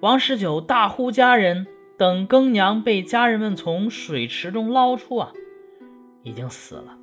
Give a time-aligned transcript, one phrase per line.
[0.00, 1.66] 王十九大呼家人，
[1.98, 5.34] 等更娘被家人们从水池中捞出啊，
[6.22, 6.96] 已经死了。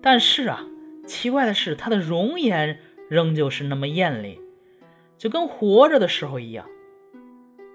[0.00, 0.64] 但是啊，
[1.06, 2.78] 奇怪的是，她的容颜
[3.10, 4.40] 仍旧是那么艳丽，
[5.18, 6.64] 就跟活着的时候一样。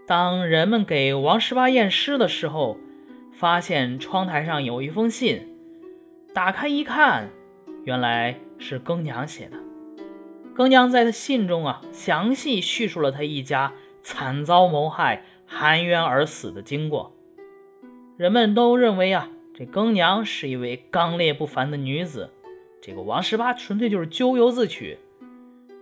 [0.08, 2.80] 当人们给王十八验尸的时候，
[3.32, 5.48] 发现窗台上有一封信，
[6.34, 7.30] 打开一看，
[7.84, 9.58] 原来是更娘写的。
[10.56, 13.74] 更娘在信中啊，详细叙述了他一家
[14.06, 17.12] 惨遭谋害、含冤而死的经过。
[18.18, 22.30] 人们都认为啊，这更娘是一位刚烈不凡的女子，
[22.80, 25.00] 这个王十八纯粹就是咎由自取，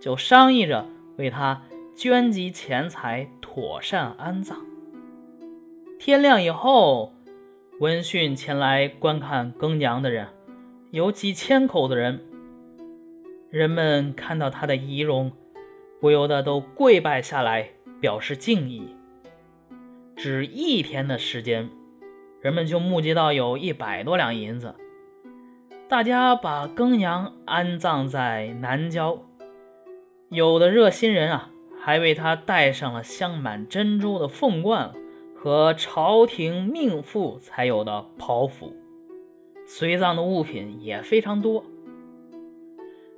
[0.00, 0.86] 就商议着
[1.18, 1.64] 为她
[1.94, 4.58] 捐集钱财，妥善安葬。
[5.98, 7.12] 天亮以后，
[7.78, 10.28] 闻讯前来观看更娘的人
[10.92, 12.24] 有几千口的人。
[13.50, 15.30] 人们看到他的仪容，
[16.00, 17.73] 不由得都跪拜下来，
[18.04, 18.94] 表示敬意。
[20.14, 21.70] 只一天的时间，
[22.42, 24.74] 人们就募集到有一百多两银子。
[25.88, 29.22] 大家把更娘安葬在南郊，
[30.28, 31.48] 有的热心人啊，
[31.80, 34.92] 还为他戴上了镶满珍珠的凤冠
[35.34, 38.74] 和朝廷命妇才有的袍服。
[39.66, 41.64] 随葬的物品也非常多。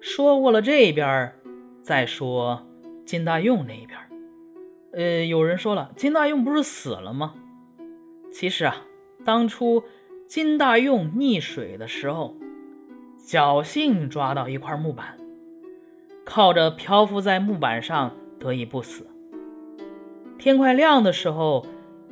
[0.00, 1.32] 说过了这边，
[1.82, 2.64] 再说
[3.04, 4.05] 金大用那边。
[4.96, 7.34] 呃，有人说了，金大用不是死了吗？
[8.32, 8.86] 其实啊，
[9.26, 9.84] 当初
[10.26, 12.34] 金大用溺水的时候，
[13.18, 15.18] 侥幸抓到一块木板，
[16.24, 19.06] 靠着漂浮在木板上得以不死。
[20.38, 21.66] 天快亮的时候，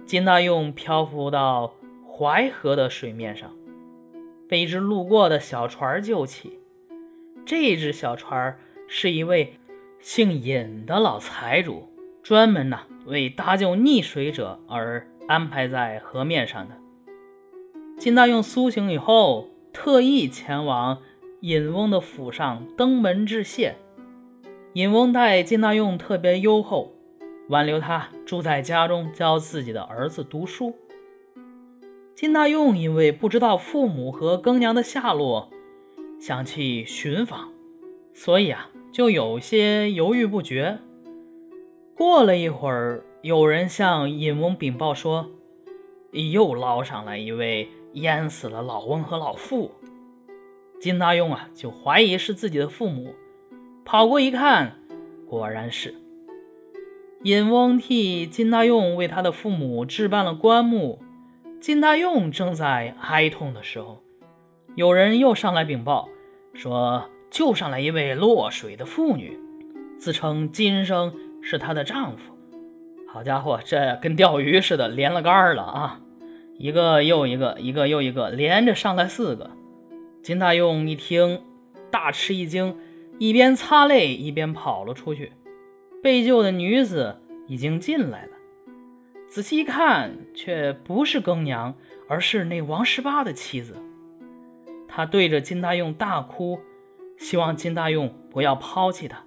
[0.04, 1.72] 金大用漂浮到
[2.06, 3.50] 淮河的水面上，
[4.46, 6.60] 被一只路过的小船救起。
[7.46, 9.54] 这只小船是一位
[10.00, 11.88] 姓尹的老财主，
[12.24, 16.74] 专门呢为搭救溺水者而安排在河面上的。
[17.98, 21.02] 金大用苏醒以后，特意前往
[21.42, 23.76] 尹翁的府上登门致谢。
[24.72, 26.94] 尹翁待金大用特别优厚，
[27.50, 30.74] 挽留他住在家中教自己的儿子读书。
[32.14, 35.50] 金大用因为不知道父母和更娘的下落。
[36.18, 37.52] 想去寻访，
[38.14, 40.78] 所以啊，就有些犹豫不决。
[41.96, 45.30] 过了一会儿，有人向尹翁禀报说，
[46.10, 49.70] 又捞上来一位淹死了老翁和老妇。
[50.80, 53.14] 金大用啊，就怀疑是自己的父母，
[53.84, 54.76] 跑过一看，
[55.28, 55.94] 果然是。
[57.22, 61.00] 尹翁替金大用为他的父母置办了棺木。
[61.60, 64.02] 金大用正在哀痛的时候，
[64.74, 66.08] 有人又上来禀报。
[66.52, 69.38] 说救上来一位落水的妇女，
[69.96, 72.34] 自称今生是她的丈夫。
[73.06, 76.00] 好家伙，这跟钓鱼似的，连了杆了啊！
[76.58, 79.50] 一个又一个，一个又一个，连着上来四个。
[80.22, 81.42] 金大用一听，
[81.90, 82.76] 大吃一惊，
[83.18, 85.32] 一边擦泪一边跑了出去。
[86.02, 88.32] 被救的女子已经进来了，
[89.28, 91.74] 仔细一看，却不是更娘，
[92.08, 93.76] 而是那王十八的妻子。
[94.88, 96.58] 他对着金大用大哭，
[97.16, 99.24] 希望金大用不要抛弃他。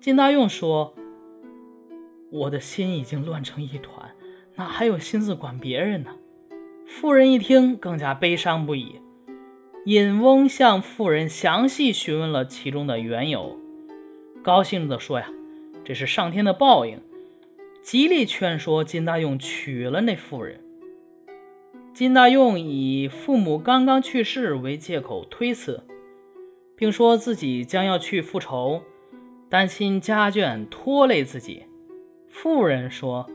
[0.00, 0.94] 金大用说
[2.30, 4.10] ：“我的心已经乱成一团，
[4.56, 6.16] 哪还有心思管别人呢？”
[6.86, 9.00] 妇人一听，更加悲伤不已。
[9.84, 13.58] 尹翁向妇人详细询问了其中的缘由，
[14.42, 15.30] 高兴地说：“呀，
[15.84, 17.00] 这是上天的报应。”
[17.80, 20.60] 极力劝说金大用娶了那妇人。
[21.94, 25.84] 金大用以父母刚刚去世为借口推辞，
[26.76, 28.82] 并说自己将要去复仇，
[29.48, 31.64] 担心家眷拖累自己。
[32.28, 33.28] 妇人说：“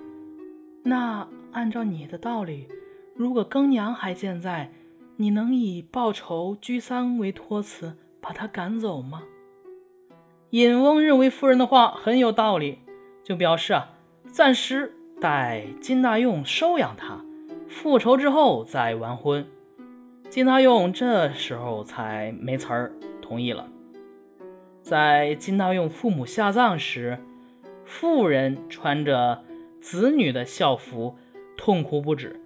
[0.84, 2.68] 那按照你的道理，
[3.16, 4.72] 如果更娘还健在，
[5.18, 9.24] 你能以报仇居丧为托辞，把她赶走吗？”
[10.52, 12.80] 尹翁认为妇人的话很有道理，
[13.24, 13.90] 就表示啊，
[14.28, 17.20] 暂时待金大用收养他。
[17.68, 19.48] 复仇之后再完婚，
[20.30, 23.68] 金大用这时候才没词儿同意了。
[24.84, 27.18] 在金大用父母下葬时，
[27.86, 29.44] 妇人穿着
[29.82, 31.16] 子女的孝服，
[31.58, 32.40] 痛哭不止，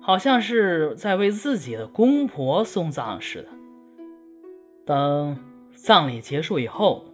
[0.00, 3.48] 好像是在为自己的公婆送葬似的。
[4.84, 5.38] 等
[5.74, 7.06] 葬礼结束以后，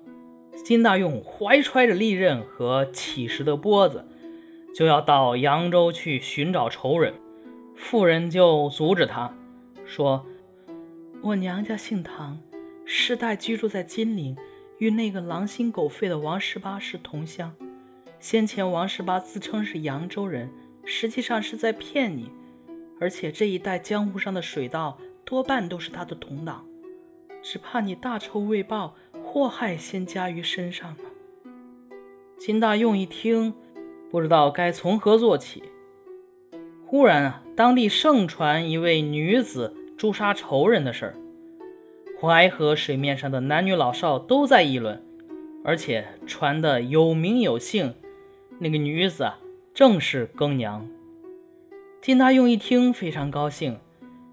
[0.65, 4.05] 金大用怀揣着利刃和乞食的钵子，
[4.75, 7.15] 就要到扬州去寻找仇人。
[7.75, 9.35] 妇人就阻止他，
[9.87, 10.27] 说
[11.23, 12.38] ：“我娘家姓唐，
[12.85, 14.37] 世代居住在金陵，
[14.79, 17.55] 与那个狼心狗肺的王十八是同乡。
[18.20, 20.50] 先前王十八自称是扬州人，
[20.84, 22.31] 实际上是在骗你。
[23.00, 26.67] 而且这一带江湖上的水盗多半都是他的同党，
[27.43, 28.94] 只怕你大仇未报，
[29.25, 31.05] 祸害先加于身上呢。
[32.38, 33.55] 金大用一听，
[34.11, 35.62] 不知道该从何做起。
[36.84, 41.14] 忽然啊，当地盛传一位女子诛杀仇人的事儿，
[42.20, 45.02] 淮河水面上的男女老少都在议论，
[45.64, 47.94] 而且传得有名有姓。
[48.62, 49.32] 那个女子，
[49.72, 50.86] 正是更娘。
[52.02, 53.78] 金大用一听非常高兴，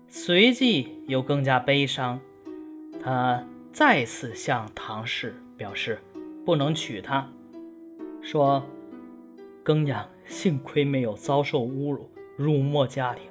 [0.10, 2.20] 随即又更加悲伤。
[3.02, 6.00] 他再次向唐氏表示
[6.46, 7.32] 不能娶她，
[8.22, 8.66] 说
[9.64, 13.24] ：“更娘幸亏没有遭受侮辱，辱没家庭。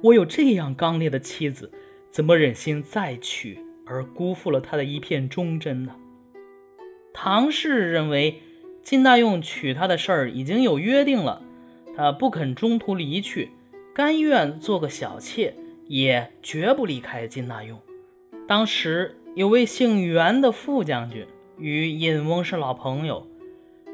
[0.00, 1.72] 我有这样刚烈的妻子，
[2.12, 5.96] 怎么忍心再娶而辜负了她的一片忠贞呢？”
[7.12, 8.40] 唐氏认为。
[8.84, 11.42] 金大用娶她的事儿已经有约定了，
[11.96, 13.50] 他不肯中途离去，
[13.94, 15.54] 甘愿做个小妾，
[15.88, 17.80] 也绝不离开金大用。
[18.46, 21.26] 当时有位姓袁的副将军
[21.58, 23.26] 与尹翁是老朋友，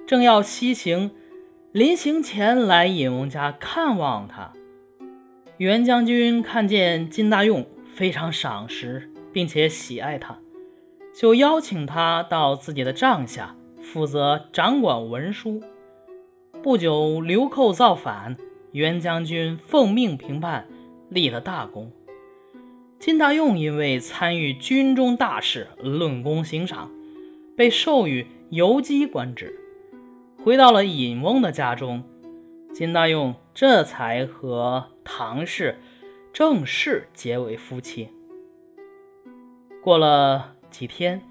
[0.09, 1.13] 正要西行，
[1.71, 4.53] 临行前来尹翁家看望他。
[5.59, 7.65] 袁将军看见金大用
[7.95, 10.41] 非常赏识，并且喜爱他，
[11.15, 13.55] 就邀请他到自己的帐下。
[13.93, 15.61] 负责掌管文书。
[16.63, 18.37] 不久，流寇造反，
[18.71, 20.69] 袁将军奉命平叛，
[21.09, 21.91] 立了大功。
[23.01, 26.89] 金大用因为参与军中大事，论功行赏，
[27.57, 29.59] 被授予游击官职。
[30.41, 32.05] 回到了尹翁的家中，
[32.73, 35.81] 金大用这才和唐氏
[36.33, 38.11] 正式结为夫妻。
[39.83, 41.23] 过了几天。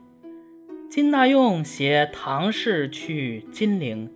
[0.90, 4.10] 金大用携唐氏去金陵，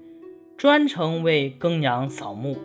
[0.58, 2.58] 专程为更娘扫墓。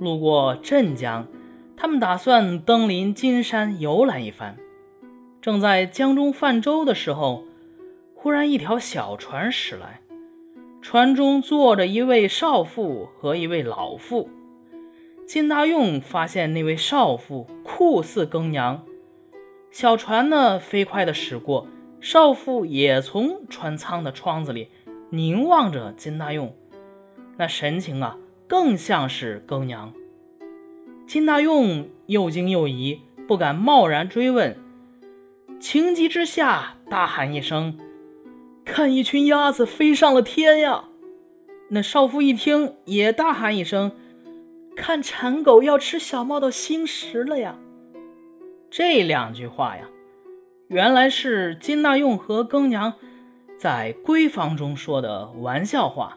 [0.00, 1.28] 路过镇江，
[1.76, 4.56] 他们打算登临金山游览一番。
[5.40, 7.44] 正在江中泛舟的时候，
[8.12, 10.00] 忽然一条小船驶来，
[10.80, 14.28] 船中坐着一位少妇和一位老妇。
[15.24, 18.82] 金大用发现那位少妇酷似更娘，
[19.70, 21.68] 小船呢飞快地驶过。
[22.02, 24.66] 少妇也从船舱的窗子里
[25.10, 26.52] 凝望着金大用，
[27.36, 28.18] 那神情啊，
[28.48, 29.92] 更像是更娘。
[31.06, 34.58] 金大用又惊又疑，不敢贸然追问，
[35.60, 37.78] 情急之下大喊一声
[38.66, 40.86] ：“看，一群鸭子飞上了天呀！”
[41.70, 43.92] 那少妇一听，也大喊一声
[44.74, 47.56] ：“看，馋狗要吃小猫的心食了呀！”
[48.68, 49.88] 这两句话呀。
[50.72, 52.94] 原来是金大用和更娘
[53.58, 56.16] 在闺房中说的玩笑话。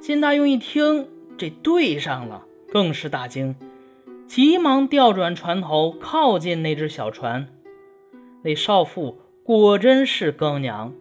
[0.00, 1.06] 金大用一听，
[1.38, 3.54] 这对上了，更是大惊，
[4.26, 7.46] 急忙调转船头，靠近那只小船。
[8.42, 10.92] 那少妇果真是更娘。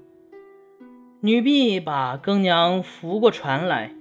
[1.22, 3.96] 女婢把更娘扶过船来，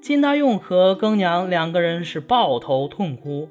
[0.00, 3.50] 金大用和更娘两个人是抱头痛哭。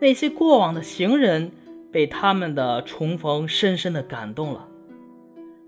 [0.00, 1.50] 那些过往的行人。
[1.94, 4.66] 被他们的重逢深深的感动了。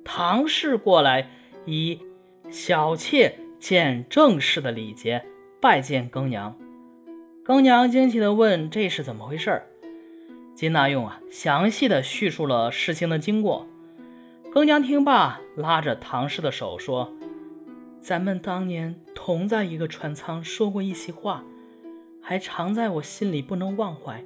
[0.03, 1.31] 唐氏过来
[1.67, 2.01] 以
[2.51, 5.25] 小妾见正式的礼节
[5.61, 6.57] 拜见更娘。
[7.45, 9.67] 更娘惊奇的问：“这是怎么回事儿？”
[10.53, 13.69] 金大用啊，详细的叙述了事情的经过。
[14.51, 17.13] 更娘听罢，拉着唐氏的手说
[18.03, 21.45] ：“咱们当年同在一个船舱，说过一席话，
[22.21, 24.25] 还常在我心里不能忘怀。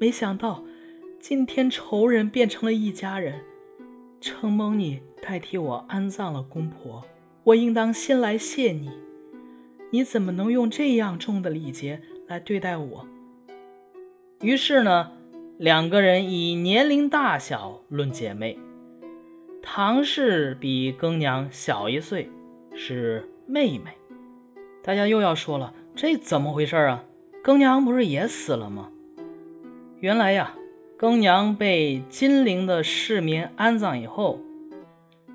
[0.00, 0.64] 没想到。”
[1.20, 3.42] 今天仇人变成了一家人，
[4.22, 7.04] 承蒙你代替我安葬了公婆，
[7.44, 8.90] 我应当先来谢你。
[9.90, 13.06] 你怎么能用这样重的礼节来对待我？
[14.40, 15.12] 于是呢，
[15.58, 18.58] 两个人以年龄大小论姐妹。
[19.62, 22.30] 唐氏比更娘小一岁，
[22.74, 23.90] 是妹妹。
[24.82, 27.04] 大家又要说了，这怎么回事啊？
[27.42, 28.90] 更娘不是也死了吗？
[29.98, 30.54] 原来呀。
[31.00, 34.38] 更娘被金陵的市民安葬以后，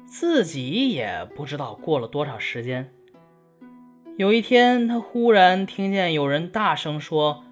[0.05, 2.93] 自己也不知道过了多少时间。
[4.15, 7.43] 有一天，她忽然听见有人大声说：“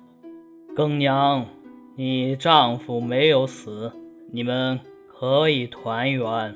[0.75, 1.47] 更娘，
[1.95, 3.91] 你丈夫没有死，
[4.31, 6.55] 你们可以团圆。”